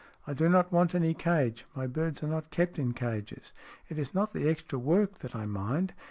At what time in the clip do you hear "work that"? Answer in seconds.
4.79-5.35